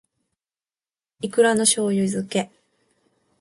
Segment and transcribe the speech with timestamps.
[1.21, 2.49] いくらの醬油漬け